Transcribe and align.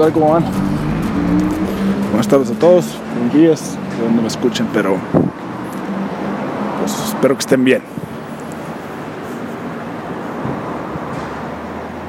tal? 0.00 0.12
¿Cómo 0.14 0.32
van? 0.32 0.44
Buenas 2.08 2.26
tardes 2.26 2.50
a 2.50 2.54
todos, 2.54 2.98
buenos 3.14 3.34
días, 3.34 3.76
de 3.98 4.04
donde 4.04 4.22
me 4.22 4.28
escuchen, 4.28 4.66
pero 4.72 4.96
pues 6.78 6.94
espero 7.08 7.34
que 7.34 7.40
estén 7.40 7.62
bien. 7.62 7.82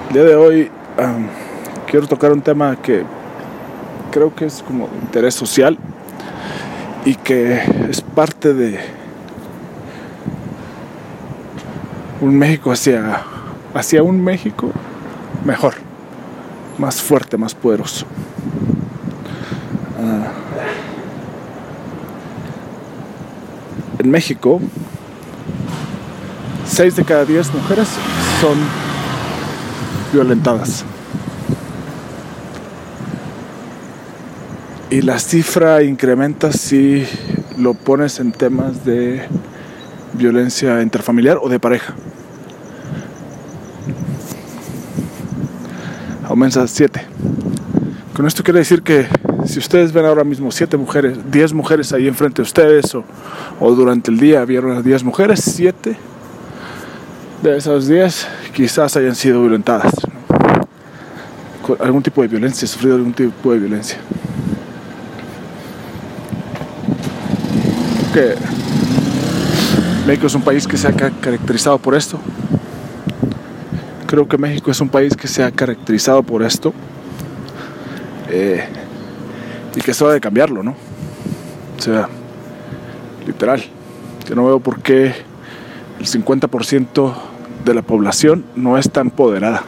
El 0.08 0.14
día 0.14 0.24
de 0.24 0.36
hoy 0.36 0.72
um, 0.98 1.28
quiero 1.86 2.08
tocar 2.08 2.32
un 2.32 2.42
tema 2.42 2.78
que 2.78 3.04
creo 4.10 4.34
que 4.34 4.46
es 4.46 4.64
como 4.64 4.88
de 4.88 4.98
interés 4.98 5.36
social 5.36 5.78
y 7.04 7.16
que 7.16 7.62
es 7.90 8.00
parte 8.00 8.54
de 8.54 8.80
un 12.22 12.38
México 12.38 12.72
hacia, 12.72 13.24
hacia 13.74 14.02
un 14.02 14.24
México 14.24 14.72
mejor, 15.44 15.74
más 16.82 17.00
fuerte, 17.00 17.38
más 17.38 17.54
poderoso. 17.54 18.08
Uh, 20.00 20.26
en 24.02 24.10
México, 24.10 24.60
6 26.66 26.96
de 26.96 27.06
cada 27.06 27.24
10 27.24 27.54
mujeres 27.54 27.88
son 28.42 28.58
violentadas. 30.12 30.84
Y 34.90 35.02
la 35.04 35.20
cifra 35.20 35.84
incrementa 35.84 36.52
si 36.52 37.06
lo 37.60 37.76
pones 37.76 38.20
en 38.20 38.32
temas 38.32 38.84
de 38.84 39.22
violencia 40.14 40.82
interfamiliar 40.82 41.38
o 41.40 41.48
de 41.48 41.60
pareja. 41.60 41.94
A 46.44 46.68
7. 46.68 47.06
Con 48.16 48.26
esto 48.26 48.42
quiere 48.44 48.60
decir 48.60 48.82
que 48.82 49.06
si 49.46 49.60
ustedes 49.60 49.94
ven 49.94 50.06
ahora 50.06 50.24
mismo 50.24 50.52
7 50.52 50.76
mujeres, 50.76 51.20
10 51.30 51.54
mujeres 51.54 51.94
ahí 51.94 52.08
enfrente 52.08 52.38
de 52.38 52.42
ustedes 52.42 52.96
o, 52.96 53.04
o 53.60 53.76
durante 53.76 54.10
el 54.10 54.18
día 54.18 54.44
vieron 54.44 54.76
a 54.76 54.82
10 54.82 55.04
mujeres, 55.04 55.40
7 55.44 55.96
de 57.44 57.58
esas 57.58 57.88
10 57.88 58.28
quizás 58.56 58.98
hayan 58.98 59.16
sido 59.16 59.40
violentadas. 59.42 59.94
Con 61.62 61.78
algún 61.80 62.02
tipo 62.02 62.24
de 62.24 62.28
violencia, 62.28 62.68
sufrido 62.68 62.96
algún 62.96 63.14
tipo 63.14 63.54
de 63.54 63.60
violencia. 63.60 64.00
México 70.08 70.26
es 70.26 70.34
un 70.34 70.42
país 70.42 70.68
que 70.68 70.76
se 70.76 70.88
ha 70.88 70.92
caracterizado 70.92 71.78
por 71.78 71.94
esto. 71.94 72.20
Creo 74.12 74.28
que 74.28 74.38
México 74.38 74.70
es 74.70 74.82
un 74.82 74.90
país 74.90 75.16
que 75.16 75.30
se 75.30 75.42
ha 75.42 75.52
caracterizado 75.52 76.22
por 76.22 76.44
esto. 76.44 76.74
Eh, 78.30 78.62
y 79.74 79.80
que 79.80 79.92
es 79.92 80.02
hora 80.02 80.12
de 80.12 80.20
cambiarlo, 80.20 80.62
¿no? 80.64 80.76
O 81.78 81.82
sea, 81.82 82.10
literal. 83.26 83.64
Yo 84.28 84.36
no 84.36 84.46
veo 84.48 84.60
por 84.60 84.82
qué 84.82 85.14
el 85.98 86.06
50% 86.06 87.14
de 87.64 87.74
la 87.74 87.84
población 87.84 88.44
no 88.54 88.78
está 88.78 89.00
empoderada. 89.00 89.64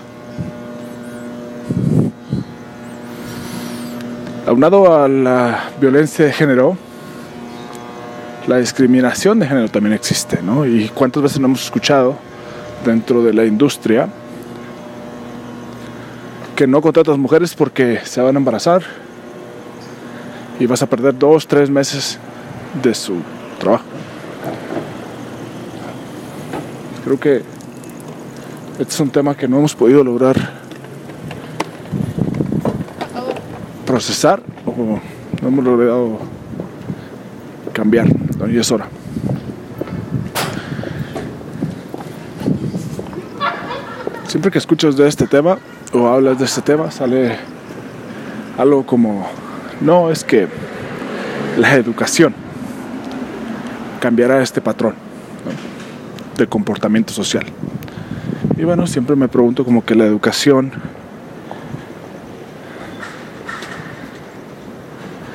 Aunado 4.45 5.01
a 5.01 5.07
la 5.07 5.69
violencia 5.79 6.25
de 6.25 6.33
género, 6.33 6.75
la 8.47 8.57
discriminación 8.57 9.39
de 9.39 9.47
género 9.47 9.69
también 9.69 9.93
existe, 9.93 10.41
¿no? 10.43 10.65
Y 10.65 10.89
cuántas 10.89 11.23
veces 11.23 11.39
no 11.39 11.47
hemos 11.47 11.63
escuchado 11.63 12.17
dentro 12.83 13.23
de 13.23 13.31
la 13.31 13.45
industria 13.45 14.09
que 16.55 16.67
no 16.67 16.81
contratas 16.81 17.17
mujeres 17.17 17.55
porque 17.55 17.99
se 18.03 18.21
van 18.21 18.35
a 18.35 18.39
embarazar 18.39 18.83
y 20.59 20.65
vas 20.65 20.81
a 20.83 20.87
perder 20.87 21.17
dos, 21.17 21.47
tres 21.47 21.69
meses 21.69 22.19
de 22.81 22.93
su 22.93 23.15
trabajo. 23.59 23.85
Creo 27.03 27.19
que 27.19 27.41
este 28.79 28.93
es 28.93 28.99
un 28.99 29.09
tema 29.09 29.35
que 29.35 29.47
no 29.47 29.57
hemos 29.57 29.75
podido 29.75 30.03
lograr 30.03 30.35
procesar 33.85 34.41
o 34.65 34.99
no 35.41 35.47
hemos 35.47 35.63
logrado 35.63 36.19
cambiar, 37.73 38.07
y 38.49 38.57
es 38.57 38.71
hora. 38.71 38.87
Siempre 44.27 44.51
que 44.51 44.57
escuchas 44.57 44.97
de 44.97 45.07
este 45.07 45.27
tema 45.27 45.57
o 45.93 46.07
hablas 46.07 46.39
de 46.39 46.45
este 46.45 46.61
tema 46.61 46.89
sale 46.91 47.37
algo 48.57 48.85
como, 48.85 49.27
no, 49.81 50.09
es 50.09 50.23
que 50.23 50.47
la 51.57 51.75
educación 51.75 52.33
cambiará 53.99 54.41
este 54.41 54.59
patrón 54.59 54.95
de 56.37 56.47
comportamiento 56.47 57.13
social. 57.13 57.45
Y 58.57 58.63
bueno, 58.63 58.87
siempre 58.87 59.15
me 59.15 59.27
pregunto 59.27 59.65
como 59.65 59.83
que 59.85 59.95
la 59.95 60.05
educación 60.05 60.71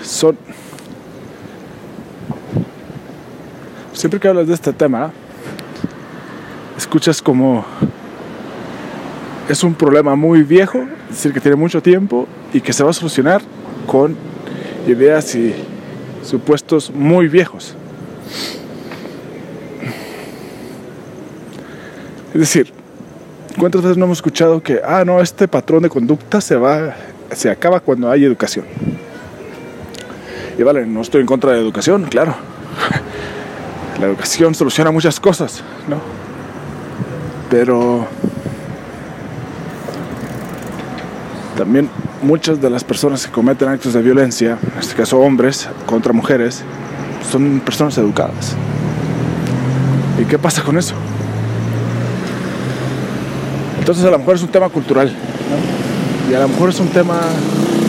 son... 0.03 0.37
Siempre 3.93 4.21
que 4.21 4.29
hablas 4.29 4.47
de 4.47 4.55
este 4.55 4.73
tema, 4.73 5.11
escuchas 6.77 7.21
como 7.21 7.65
es 9.53 9.65
un 9.65 9.75
problema 9.75 10.15
muy 10.15 10.43
viejo, 10.43 10.79
es 11.09 11.17
decir, 11.17 11.33
que 11.33 11.41
tiene 11.41 11.57
mucho 11.57 11.83
tiempo 11.83 12.27
y 12.53 12.61
que 12.61 12.73
se 12.73 12.85
va 12.85 12.91
a 12.91 12.93
solucionar 12.93 13.41
con 13.87 14.17
ideas 14.87 15.35
y 15.35 15.55
supuestos 16.23 16.91
muy 16.91 17.29
viejos. 17.29 17.75
Es 22.35 22.41
decir, 22.41 22.73
¿cuántas 23.59 23.83
veces 23.83 23.97
no 23.97 24.05
hemos 24.05 24.19
escuchado 24.19 24.63
que, 24.63 24.81
ah, 24.85 25.05
no, 25.05 25.21
este 25.21 25.49
patrón 25.49 25.83
de 25.83 25.89
conducta 25.89 26.41
se 26.41 26.57
va, 26.57 26.95
se 27.33 27.51
acaba 27.51 27.81
cuando 27.81 28.11
hay 28.11 28.25
educación? 28.25 28.67
Y 30.59 30.63
vale, 30.63 30.85
no 30.87 31.01
estoy 31.01 31.23
en 31.23 31.27
contra 31.27 31.53
de 31.53 31.57
la 31.57 31.63
educación, 31.63 32.05
claro. 32.05 32.35
La 33.99 34.07
educación 34.07 34.55
soluciona 34.55 34.93
muchas 34.93 35.19
cosas, 35.19 35.65
¿no? 35.89 36.01
Pero 37.51 38.07
también 41.59 41.91
muchas 42.23 42.61
de 42.61 42.71
las 42.71 42.85
personas 42.85 43.27
que 43.27 43.33
cometen 43.33 43.69
actos 43.69 43.93
de 43.93 44.01
violencia, 44.01 44.57
en 44.63 44.79
este 44.79 44.95
caso 44.95 45.19
hombres 45.19 45.69
contra 45.87 46.13
mujeres, 46.13 46.63
son 47.33 47.59
personas 47.59 47.99
educadas. 47.99 48.55
¿Y 50.23 50.25
qué 50.25 50.39
pasa 50.39 50.63
con 50.63 50.79
eso? 50.79 50.95
Entonces 53.81 54.05
a 54.05 54.11
lo 54.11 54.21
mejor 54.21 54.37
es 54.37 54.43
un 54.43 54.49
tema 54.49 54.69
cultural, 54.69 55.13
y 56.31 56.35
a 56.35 56.39
lo 56.39 56.49
mejor 56.49 56.71
es 56.71 56.79
un 56.79 56.91
tema 56.91 57.19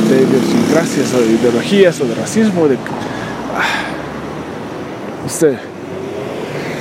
de 0.09 0.23
idiosincrasias 0.23 1.13
o 1.13 1.19
de 1.19 1.27
ideologías 1.27 2.01
o 2.01 2.05
de 2.05 2.15
racismo. 2.15 2.65
Ah, 3.55 3.65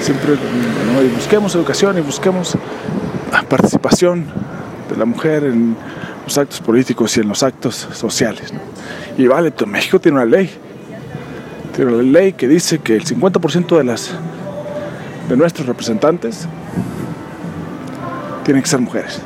siempre 0.01 0.39
busquemos 1.15 1.55
educación 1.55 1.99
y 1.99 2.01
busquemos 2.01 2.57
participación 3.49 4.25
de 4.91 4.97
la 4.97 5.05
mujer 5.05 5.45
en 5.45 5.77
los 6.29 6.37
actos 6.37 6.61
políticos 6.61 7.17
y 7.17 7.21
en 7.21 7.29
los 7.29 7.43
actos 7.43 7.89
sociales. 7.95 8.53
Y 9.17 9.27
vale, 9.27 9.51
México 9.67 9.99
tiene 9.99 10.19
una 10.19 10.27
ley, 10.27 10.51
tiene 11.75 11.95
una 11.95 12.03
ley 12.03 12.35
que 12.35 12.47
dice 12.47 12.81
que 12.81 12.97
el 12.97 13.05
50% 13.05 13.79
de 13.79 13.85
las 13.85 14.11
de 15.27 15.37
nuestros 15.39 15.67
representantes 15.67 16.47
tienen 18.45 18.63
que 18.63 18.69
ser 18.69 18.81
mujeres. 18.81 19.21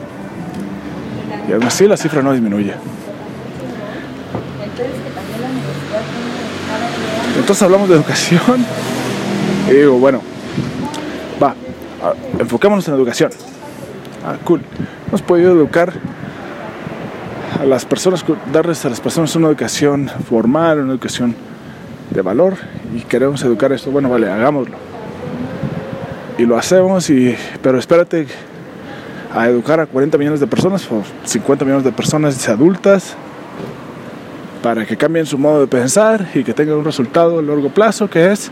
Y 1.49 1.53
aún 1.53 1.65
así 1.65 1.89
la 1.89 1.97
cifra 1.97 2.23
no 2.23 2.33
disminuye. 2.33 2.75
Entonces 7.37 7.63
hablamos 7.65 7.89
de 7.89 7.97
educación 7.97 8.65
y 9.69 9.73
digo, 9.73 9.99
bueno, 9.99 10.23
va, 11.43 11.57
enfoquémonos 12.39 12.87
en 12.87 12.95
la 12.95 12.99
educación. 12.99 13.33
Ah, 14.25 14.37
cool. 14.45 14.63
Hemos 15.09 15.23
podido 15.23 15.51
educar 15.51 15.93
a 17.63 17.65
las 17.65 17.85
personas, 17.85 18.25
darles 18.53 18.85
a 18.85 18.89
las 18.89 19.01
personas 19.01 19.37
una 19.37 19.47
educación 19.47 20.11
formal, 20.29 20.81
una 20.81 20.91
educación 20.91 21.37
de 22.11 22.21
valor 22.21 22.57
y 22.93 23.03
queremos 23.03 23.41
educar 23.45 23.73
esto. 23.73 23.93
Bueno, 23.93 24.11
vale, 24.11 24.29
hagámoslo. 24.29 24.77
Y 26.39 26.45
lo 26.45 26.59
hacemos, 26.59 27.09
y, 27.09 27.37
pero 27.63 27.79
espérate 27.79 28.27
a 29.33 29.49
educar 29.49 29.79
a 29.79 29.87
40 29.87 30.19
millones 30.19 30.41
de 30.41 30.49
personas 30.49 30.91
o 30.91 31.05
50 31.25 31.65
millones 31.65 31.85
de 31.85 31.93
personas 31.93 32.49
adultas 32.49 33.15
para 34.61 34.85
que 34.85 34.97
cambien 34.97 35.25
su 35.25 35.39
modo 35.39 35.61
de 35.61 35.69
pensar 35.69 36.31
y 36.35 36.43
que 36.43 36.53
tengan 36.55 36.77
un 36.77 36.85
resultado 36.85 37.39
a 37.39 37.43
largo 37.43 37.69
plazo 37.69 38.11
que 38.11 38.33
es 38.33 38.51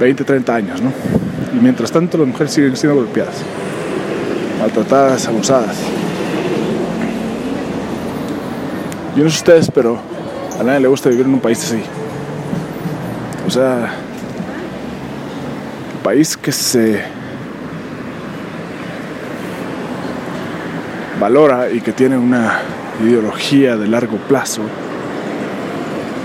20, 0.00 0.24
30 0.24 0.54
años, 0.54 0.80
¿no? 0.80 0.92
Y 1.54 1.62
mientras 1.62 1.92
tanto 1.92 2.16
las 2.16 2.26
mujeres 2.26 2.54
siguen 2.54 2.74
siendo 2.74 2.96
golpeadas, 2.96 3.36
maltratadas, 4.60 5.26
abusadas. 5.28 5.95
Yo 9.16 9.24
no 9.24 9.30
sé 9.30 9.36
ustedes, 9.36 9.70
pero 9.70 9.98
a 10.60 10.62
nadie 10.62 10.80
le 10.80 10.88
gusta 10.88 11.08
vivir 11.08 11.24
en 11.24 11.32
un 11.32 11.40
país 11.40 11.64
así. 11.64 11.82
O 13.46 13.50
sea, 13.50 13.94
un 15.96 16.02
país 16.02 16.36
que 16.36 16.52
se 16.52 17.02
valora 21.18 21.70
y 21.70 21.80
que 21.80 21.92
tiene 21.92 22.18
una 22.18 22.60
ideología 23.02 23.78
de 23.78 23.88
largo 23.88 24.18
plazo, 24.18 24.60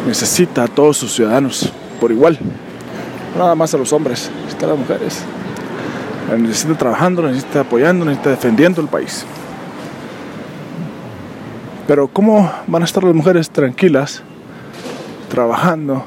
necesita 0.05 0.63
a 0.63 0.67
todos 0.67 0.97
sus 0.97 1.13
ciudadanos 1.13 1.71
por 2.01 2.11
igual. 2.11 2.37
nada 3.37 3.55
más 3.55 3.73
a 3.73 3.77
los 3.77 3.93
hombres, 3.93 4.29
necesita 4.41 4.65
a 4.65 4.69
las 4.69 4.77
mujeres. 4.77 5.23
necesita 6.37 6.77
trabajando, 6.77 7.21
necesita 7.21 7.61
apoyando, 7.61 8.03
necesita 8.03 8.31
defendiendo 8.31 8.81
el 8.81 8.89
país. 8.89 9.25
Pero 11.87 12.07
¿cómo 12.07 12.51
van 12.67 12.83
a 12.83 12.85
estar 12.85 13.03
las 13.03 13.13
mujeres 13.15 13.49
tranquilas, 13.49 14.21
trabajando, 15.29 16.05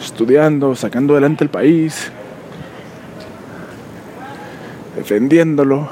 estudiando, 0.00 0.74
sacando 0.74 1.12
adelante 1.14 1.44
el 1.44 1.50
país, 1.50 2.10
defendiéndolo? 4.96 5.90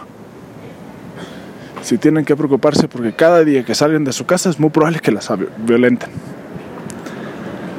Si 1.82 1.98
tienen 1.98 2.24
que 2.24 2.36
preocuparse 2.36 2.88
porque 2.88 3.12
cada 3.12 3.44
día 3.44 3.64
que 3.64 3.74
salen 3.74 4.04
de 4.04 4.12
su 4.12 4.24
casa 4.24 4.48
es 4.48 4.58
muy 4.58 4.70
probable 4.70 5.00
que 5.00 5.10
las 5.10 5.28
violenten. 5.58 6.10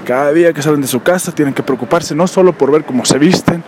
Cada 0.05 0.33
día 0.33 0.51
que 0.51 0.61
salen 0.61 0.81
de 0.81 0.87
su 0.87 1.01
casa 1.01 1.31
tienen 1.31 1.53
que 1.53 1.63
preocuparse 1.63 2.13
no 2.13 2.27
solo 2.27 2.51
por 2.51 2.69
ver 2.69 2.83
cómo 2.83 3.05
se 3.05 3.17
visten, 3.17 3.63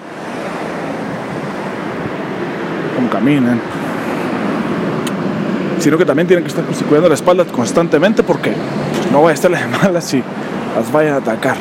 cómo 2.96 3.10
caminan, 3.10 3.62
sino 5.86 6.00
que 6.00 6.06
también 6.06 6.28
tienen 6.28 6.44
que 6.44 6.50
estar 6.50 6.66
cuidando 6.88 7.10
la 7.10 7.14
espalda 7.14 7.46
constantemente 7.46 8.24
porque 8.24 8.50
pues, 8.50 9.12
no 9.12 9.22
va 9.22 9.30
a 9.30 9.34
estar 9.34 9.52
de 9.52 9.68
malas 9.68 10.04
si 10.04 10.18
las 10.76 10.92
vayan 10.92 11.14
a 11.14 11.18
atacar. 11.18 11.56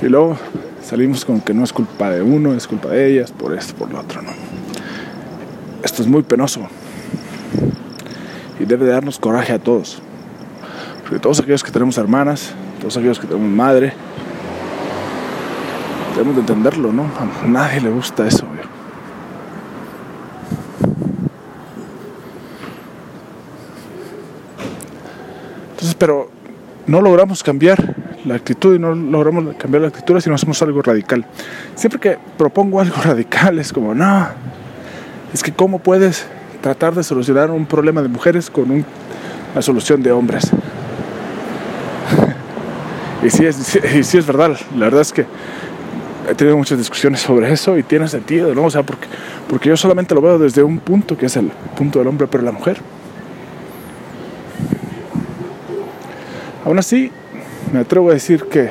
Y 0.00 0.06
luego 0.06 0.38
salimos 0.82 1.26
con 1.26 1.42
que 1.42 1.52
no 1.52 1.64
es 1.64 1.72
culpa 1.74 2.08
de 2.08 2.22
uno, 2.22 2.54
es 2.54 2.66
culpa 2.66 2.88
de 2.88 3.12
ellas, 3.12 3.30
por 3.30 3.52
esto, 3.52 3.74
por 3.74 3.92
lo 3.92 4.00
otro, 4.00 4.22
¿no? 4.22 4.30
Esto 5.82 6.00
es 6.00 6.08
muy 6.08 6.22
penoso 6.22 6.66
y 8.58 8.64
debe 8.64 8.86
darnos 8.86 9.18
coraje 9.18 9.52
a 9.52 9.58
todos. 9.58 10.00
Porque 11.02 11.18
todos 11.18 11.40
aquellos 11.40 11.62
que 11.62 11.70
tenemos 11.70 11.98
hermanas, 11.98 12.54
todos 12.80 12.96
aquellos 12.96 13.20
que 13.20 13.26
tenemos 13.26 13.50
madre, 13.50 13.92
debemos 16.14 16.36
de 16.36 16.40
entenderlo, 16.40 16.90
¿no? 16.90 17.02
A 17.02 17.46
nadie 17.46 17.82
le 17.82 17.90
gusta 17.90 18.26
eso. 18.26 18.47
Entonces, 25.78 25.94
pero 25.94 26.28
no 26.88 27.00
logramos 27.00 27.44
cambiar 27.44 27.94
la 28.24 28.34
actitud 28.34 28.74
y 28.74 28.80
no 28.80 28.96
logramos 28.96 29.54
cambiar 29.54 29.82
la 29.82 29.88
actitud 29.88 30.18
si 30.18 30.28
no 30.28 30.34
hacemos 30.34 30.60
algo 30.60 30.82
radical. 30.82 31.24
Siempre 31.76 32.00
que 32.00 32.18
propongo 32.36 32.80
algo 32.80 32.96
radical 33.04 33.60
es 33.60 33.72
como, 33.72 33.94
no, 33.94 34.26
es 35.32 35.40
que 35.40 35.52
cómo 35.52 35.78
puedes 35.78 36.26
tratar 36.62 36.96
de 36.96 37.04
solucionar 37.04 37.52
un 37.52 37.64
problema 37.64 38.02
de 38.02 38.08
mujeres 38.08 38.50
con 38.50 38.72
una 38.72 39.62
solución 39.62 40.02
de 40.02 40.10
hombres. 40.10 40.50
y, 43.24 43.30
sí 43.30 43.46
es, 43.46 43.54
sí 44.02 44.18
es 44.18 44.26
verdad, 44.26 44.58
la 44.76 44.86
verdad 44.86 45.02
es 45.02 45.12
que 45.12 45.26
he 46.28 46.34
tenido 46.34 46.56
muchas 46.56 46.76
discusiones 46.76 47.20
sobre 47.20 47.52
eso 47.52 47.78
y 47.78 47.84
tiene 47.84 48.08
sentido, 48.08 48.52
¿no? 48.52 48.64
O 48.64 48.70
sea, 48.70 48.82
porque, 48.82 49.06
porque 49.48 49.68
yo 49.68 49.76
solamente 49.76 50.12
lo 50.12 50.22
veo 50.22 50.40
desde 50.40 50.64
un 50.64 50.80
punto 50.80 51.16
que 51.16 51.26
es 51.26 51.36
el 51.36 51.52
punto 51.76 52.00
del 52.00 52.08
hombre, 52.08 52.26
pero 52.26 52.42
la 52.42 52.50
mujer 52.50 52.78
Aún 56.68 56.78
así, 56.78 57.10
me 57.72 57.78
atrevo 57.78 58.10
a 58.10 58.12
decir 58.12 58.44
que 58.44 58.68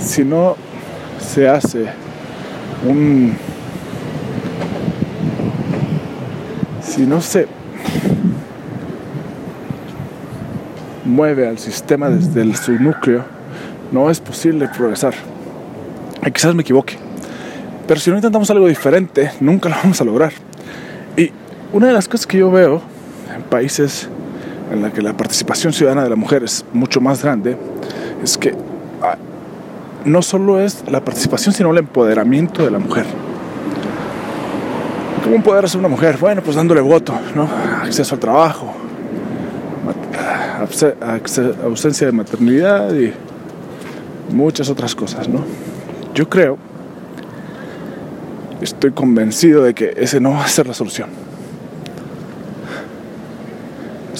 si 0.00 0.24
no 0.24 0.56
se 1.20 1.48
hace 1.48 1.86
un... 2.84 3.36
Si 6.82 7.02
no 7.02 7.20
se 7.20 7.46
mueve 11.04 11.46
al 11.46 11.60
sistema 11.60 12.10
desde 12.10 12.52
su 12.56 12.72
núcleo, 12.72 13.24
no 13.92 14.10
es 14.10 14.18
posible 14.18 14.66
progresar. 14.76 15.14
Y 16.26 16.32
quizás 16.32 16.52
me 16.52 16.62
equivoque. 16.62 16.96
Pero 17.86 18.00
si 18.00 18.10
no 18.10 18.16
intentamos 18.16 18.50
algo 18.50 18.66
diferente, 18.66 19.30
nunca 19.38 19.68
lo 19.68 19.76
vamos 19.76 20.00
a 20.00 20.04
lograr. 20.04 20.32
Y 21.16 21.30
una 21.72 21.86
de 21.86 21.92
las 21.92 22.08
cosas 22.08 22.26
que 22.26 22.38
yo 22.38 22.50
veo 22.50 22.82
en 23.32 23.42
países 23.44 24.08
en 24.70 24.82
la 24.82 24.92
que 24.92 25.02
la 25.02 25.16
participación 25.16 25.72
ciudadana 25.72 26.04
de 26.04 26.10
la 26.10 26.16
mujer 26.16 26.44
es 26.44 26.64
mucho 26.72 27.00
más 27.00 27.22
grande, 27.22 27.56
es 28.22 28.38
que 28.38 28.54
ah, 29.02 29.16
no 30.04 30.22
solo 30.22 30.60
es 30.60 30.84
la 30.88 31.04
participación, 31.04 31.54
sino 31.54 31.70
el 31.70 31.78
empoderamiento 31.78 32.64
de 32.64 32.70
la 32.70 32.78
mujer. 32.78 33.06
¿Cómo 35.22 35.34
empoderas 35.36 35.74
a 35.74 35.78
una 35.78 35.88
mujer? 35.88 36.16
Bueno, 36.18 36.42
pues 36.42 36.56
dándole 36.56 36.80
voto, 36.80 37.14
¿no? 37.34 37.48
Acceso 37.82 38.14
al 38.14 38.20
trabajo, 38.20 38.74
ausencia 41.64 42.06
de 42.06 42.12
maternidad 42.12 42.94
y 42.94 43.12
muchas 44.32 44.70
otras 44.70 44.94
cosas, 44.94 45.28
¿no? 45.28 45.44
Yo 46.14 46.28
creo, 46.28 46.56
estoy 48.60 48.92
convencido 48.92 49.62
de 49.62 49.74
que 49.74 49.94
ese 49.96 50.20
no 50.20 50.30
va 50.30 50.44
a 50.44 50.48
ser 50.48 50.66
la 50.66 50.74
solución 50.74 51.29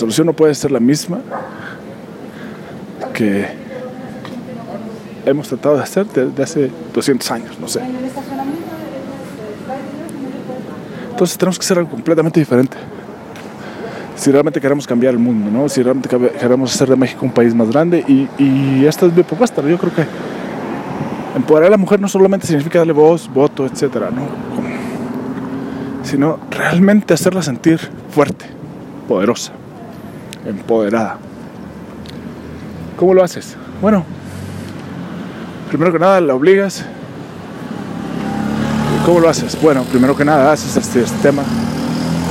solución 0.00 0.26
no 0.26 0.32
puede 0.32 0.54
ser 0.54 0.70
la 0.70 0.80
misma 0.80 1.18
que 3.12 3.46
hemos 5.26 5.46
tratado 5.46 5.76
de 5.76 5.82
hacer 5.82 6.06
desde 6.06 6.42
hace 6.42 6.70
200 6.94 7.30
años, 7.30 7.60
no 7.60 7.68
sé. 7.68 7.82
Entonces 11.10 11.36
tenemos 11.36 11.58
que 11.58 11.64
hacer 11.64 11.78
algo 11.78 11.90
completamente 11.90 12.40
diferente. 12.40 12.78
Si 14.16 14.30
realmente 14.30 14.58
queremos 14.60 14.86
cambiar 14.86 15.12
el 15.12 15.20
mundo, 15.20 15.50
¿no? 15.50 15.68
Si 15.68 15.82
realmente 15.82 16.08
queremos 16.08 16.74
hacer 16.74 16.88
de 16.88 16.96
México 16.96 17.26
un 17.26 17.32
país 17.32 17.54
más 17.54 17.70
grande 17.70 18.02
y, 18.08 18.28
y 18.42 18.86
esta 18.86 19.04
es 19.04 19.14
mi 19.14 19.22
propuesta, 19.22 19.60
yo 19.60 19.76
creo 19.76 19.94
que 19.94 20.04
empoderar 21.36 21.68
a 21.68 21.70
la 21.72 21.76
mujer 21.76 22.00
no 22.00 22.08
solamente 22.08 22.46
significa 22.46 22.78
darle 22.78 22.94
voz, 22.94 23.28
voto, 23.32 23.66
etcétera, 23.66 24.10
¿no? 24.10 24.22
Sino 26.04 26.38
realmente 26.50 27.12
hacerla 27.12 27.42
sentir 27.42 27.78
fuerte, 28.10 28.46
poderosa 29.06 29.52
empoderada. 30.46 31.18
¿Cómo 32.96 33.14
lo 33.14 33.24
haces? 33.24 33.56
Bueno, 33.80 34.04
primero 35.68 35.92
que 35.92 35.98
nada 35.98 36.20
la 36.20 36.34
obligas. 36.34 36.84
¿Cómo 39.06 39.20
lo 39.20 39.28
haces? 39.28 39.60
Bueno, 39.60 39.82
primero 39.84 40.14
que 40.16 40.24
nada 40.24 40.52
haces 40.52 40.76
este 40.76 41.06
sistema. 41.06 41.42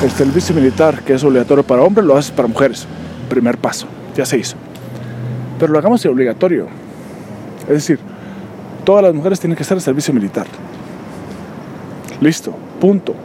El 0.04 0.12
servicio 0.12 0.56
militar, 0.56 1.02
que 1.02 1.14
es 1.14 1.24
obligatorio 1.24 1.64
para 1.64 1.82
hombres, 1.82 2.06
lo 2.06 2.16
haces 2.16 2.32
para 2.32 2.48
mujeres. 2.48 2.86
Primer 3.30 3.58
paso, 3.58 3.88
ya 4.16 4.26
se 4.26 4.38
hizo. 4.38 4.56
Pero 5.60 5.74
lo 5.74 5.80
hagamos 5.80 6.06
obligatorio. 6.06 6.68
Es 7.64 7.74
decir, 7.74 8.00
todas 8.86 9.04
las 9.04 9.14
mujeres 9.14 9.40
tienen 9.40 9.58
que 9.58 9.64
estar 9.64 9.78
en 9.78 9.82
servicio 9.82 10.14
militar. 10.14 10.48
Listo, 12.22 12.54
punto. 12.80 13.16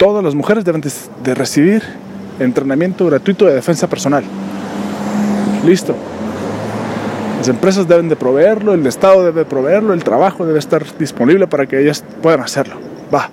Todas 0.00 0.24
las 0.24 0.34
mujeres 0.34 0.64
deben 0.64 0.80
de, 0.80 1.34
recibir 1.34 1.82
entrenamiento 2.38 3.04
gratuito 3.04 3.44
de 3.44 3.52
defensa 3.52 3.86
personal. 3.86 4.24
Listo. 5.62 5.94
Las 7.36 7.48
empresas 7.48 7.86
deben 7.86 8.08
de 8.08 8.16
proveerlo, 8.16 8.72
el 8.72 8.86
Estado 8.86 9.22
debe 9.22 9.44
proveerlo, 9.44 9.92
el 9.92 10.02
trabajo 10.02 10.46
debe 10.46 10.58
estar 10.58 10.82
disponible 10.98 11.46
para 11.46 11.66
que 11.66 11.78
ellas 11.78 12.02
puedan 12.22 12.40
hacerlo. 12.40 12.76
Va. 13.14 13.28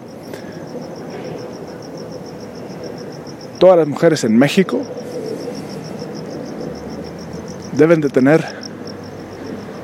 Todas 3.60 3.78
las 3.78 3.88
mujeres 3.88 4.26
en 4.26 4.38
México 4.38 4.82
deben 7.78 8.02
de 8.02 8.10
tener 8.10 8.44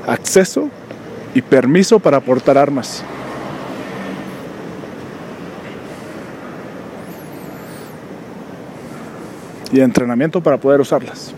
acceso 0.05 0.67
y 1.33 1.41
permiso 1.41 1.99
para 1.99 2.19
portar 2.19 2.57
armas. 2.57 3.05
Y 9.73 9.81
entrenamiento 9.81 10.41
para 10.41 10.57
poder 10.57 10.79
usarlas. 10.79 11.33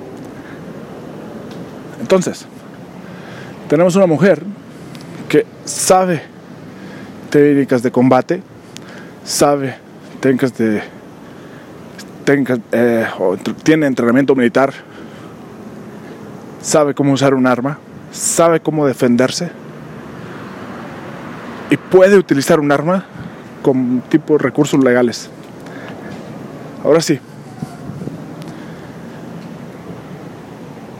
Entonces, 2.01 2.45
tenemos 3.69 3.95
una 3.95 4.05
mujer 4.05 4.43
que 5.29 5.45
sabe 5.63 6.21
técnicas 7.29 7.81
de 7.81 7.91
combate, 7.91 8.43
sabe 9.23 9.77
técnicas 10.19 10.55
de 10.57 10.83
técnicas, 12.25 12.59
eh, 12.73 13.07
tiene 13.63 13.87
entrenamiento 13.87 14.35
militar, 14.35 14.73
sabe 16.61 16.93
cómo 16.93 17.13
usar 17.13 17.33
un 17.33 17.47
arma, 17.47 17.79
sabe 18.11 18.59
cómo 18.59 18.85
defenderse 18.85 19.49
y 21.69 21.77
puede 21.77 22.17
utilizar 22.17 22.59
un 22.59 22.71
arma 22.71 23.05
con 23.61 24.01
tipo 24.09 24.37
recursos 24.37 24.83
legales. 24.83 25.29
Ahora 26.83 26.99
sí. 26.99 27.19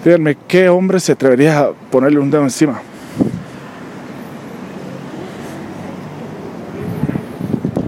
Díganme, 0.06 0.38
¿qué 0.48 0.70
hombre 0.70 1.00
se 1.00 1.14
atrevería 1.14 1.62
a 1.62 1.72
ponerle 1.72 2.20
un 2.20 2.30
dedo 2.30 2.44
encima? 2.44 2.80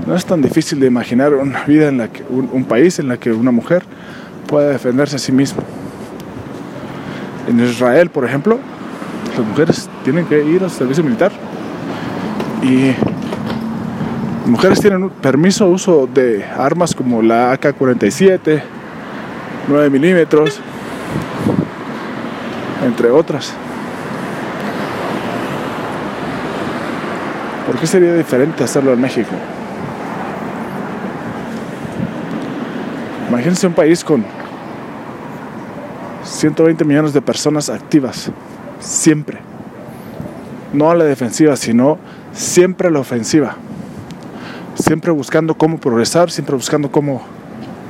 No 0.07 0.15
es 0.15 0.25
tan 0.25 0.41
difícil 0.41 0.79
de 0.79 0.87
imaginar 0.87 1.35
una 1.35 1.63
vida 1.65 1.89
en 1.89 1.99
la 1.99 2.07
que 2.07 2.23
un, 2.27 2.65
país 2.65 2.97
en 2.97 3.07
la 3.07 3.17
que 3.17 3.31
una 3.31 3.51
mujer 3.51 3.83
pueda 4.47 4.69
defenderse 4.69 5.17
a 5.17 5.19
sí 5.19 5.31
misma. 5.31 5.61
En 7.47 7.59
Israel, 7.59 8.09
por 8.09 8.25
ejemplo, 8.25 8.57
las 9.37 9.45
mujeres 9.45 9.87
tienen 10.03 10.25
que 10.25 10.43
ir 10.43 10.63
al 10.63 10.71
servicio 10.71 11.03
militar 11.03 11.31
y 12.63 12.93
mujeres 14.49 14.79
tienen 14.79 15.11
permiso 15.11 15.65
de 15.65 15.71
uso 15.71 16.09
de 16.11 16.43
armas 16.45 16.95
como 16.95 17.21
la 17.21 17.53
AK-47, 17.53 18.63
9 19.67 19.89
milímetros, 19.91 20.59
entre 22.83 23.09
otras. 23.11 23.53
¿Por 27.65 27.77
qué 27.77 27.87
sería 27.87 28.13
diferente 28.13 28.63
hacerlo 28.63 28.93
en 28.93 29.01
México? 29.01 29.31
Imagínense 33.29 33.67
un 33.67 33.73
país 33.73 34.03
con 34.05 34.23
120 36.23 36.85
millones 36.85 37.13
de 37.13 37.21
personas 37.21 37.69
activas, 37.69 38.31
siempre. 38.79 39.39
No 40.71 40.89
a 40.89 40.95
la 40.95 41.03
defensiva, 41.03 41.55
sino 41.55 41.97
siempre 42.31 42.87
a 42.87 42.91
la 42.91 42.99
ofensiva. 42.99 43.55
Siempre 44.75 45.11
buscando 45.11 45.55
cómo 45.55 45.77
progresar, 45.77 46.31
siempre 46.31 46.55
buscando 46.55 46.89
cómo 46.91 47.21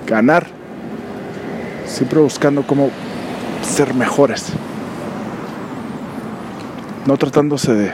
ganar, 0.07 0.47
siempre 1.85 2.19
buscando 2.19 2.63
cómo 2.63 2.89
ser 3.61 3.93
mejores. 3.93 4.53
No 7.07 7.15
tratándose 7.15 7.73
de 7.73 7.93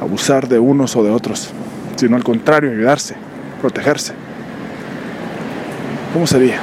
abusar 0.00 0.46
de 0.46 0.60
unos 0.60 0.94
o 0.94 1.02
de 1.02 1.10
otros, 1.10 1.50
sino 1.96 2.14
al 2.14 2.22
contrario, 2.22 2.70
ayudarse, 2.70 3.16
protegerse. 3.60 4.14
¿Cómo 6.12 6.28
sería? 6.28 6.60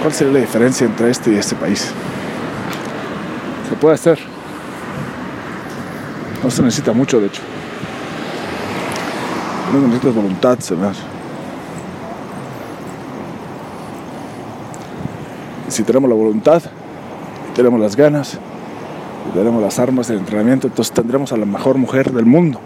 ¿Cuál 0.00 0.12
sería 0.12 0.32
la 0.32 0.40
diferencia 0.40 0.84
entre 0.84 1.08
este 1.08 1.30
y 1.32 1.36
este 1.36 1.54
país? 1.54 1.92
Se 3.68 3.76
puede 3.76 3.94
hacer. 3.94 4.18
No 6.42 6.50
se 6.50 6.62
necesita 6.62 6.92
mucho, 6.92 7.20
de 7.20 7.28
hecho. 7.28 7.42
No 9.72 9.82
necesitas 9.82 10.14
voluntad, 10.16 10.58
se 10.58 10.74
me 10.74 10.88
hace. 10.88 11.00
Si 15.68 15.84
tenemos 15.84 16.10
la 16.10 16.16
voluntad, 16.16 16.60
tenemos 17.54 17.80
las 17.80 17.96
ganas, 17.96 18.38
tenemos 19.34 19.62
las 19.62 19.78
armas 19.78 20.08
de 20.08 20.16
entrenamiento, 20.16 20.66
entonces 20.66 20.92
tendremos 20.92 21.32
a 21.32 21.36
la 21.36 21.46
mejor 21.46 21.78
mujer 21.78 22.12
del 22.12 22.26
mundo. 22.26 22.60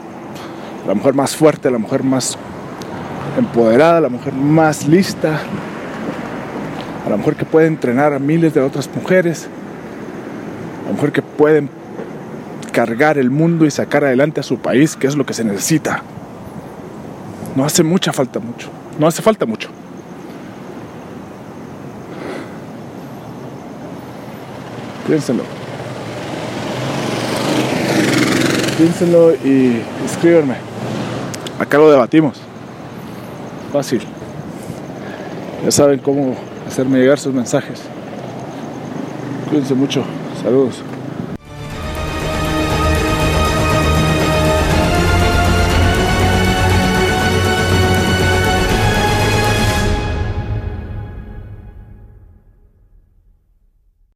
La 0.86 0.94
mujer 0.94 1.14
más 1.14 1.36
fuerte, 1.36 1.70
la 1.70 1.78
mujer 1.78 2.02
más 2.02 2.38
empoderada, 3.36 4.00
la 4.00 4.08
mujer 4.08 4.32
más 4.32 4.86
lista, 4.86 5.40
a 7.04 7.10
la 7.10 7.16
mujer 7.16 7.36
que 7.36 7.44
puede 7.44 7.66
entrenar 7.66 8.12
a 8.12 8.18
miles 8.18 8.54
de 8.54 8.60
otras 8.60 8.88
mujeres, 8.94 9.48
a 10.84 10.86
la 10.86 10.92
mujer 10.94 11.12
que 11.12 11.22
puede 11.22 11.68
cargar 12.72 13.18
el 13.18 13.30
mundo 13.30 13.64
y 13.64 13.70
sacar 13.70 14.04
adelante 14.04 14.40
a 14.40 14.42
su 14.42 14.58
país, 14.58 14.96
que 14.96 15.06
es 15.06 15.16
lo 15.16 15.26
que 15.26 15.34
se 15.34 15.44
necesita. 15.44 16.02
No 17.54 17.64
hace 17.64 17.82
mucha 17.82 18.12
falta 18.12 18.38
mucho, 18.38 18.68
no 18.98 19.06
hace 19.06 19.22
falta 19.22 19.46
mucho. 19.46 19.70
Piénsenlo. 25.06 25.44
Piénsenlo 28.76 29.34
y 29.34 29.80
escríbanme. 30.04 30.56
Acá 31.58 31.78
lo 31.78 31.90
debatimos. 31.90 32.40
Fácil. 33.72 34.02
Ya 35.64 35.70
saben 35.70 36.00
cómo 36.00 36.34
hacerme 36.66 36.98
llegar 36.98 37.18
sus 37.18 37.32
mensajes. 37.32 37.82
Cuídense 39.48 39.74
mucho. 39.74 40.04
Saludos. 40.42 40.82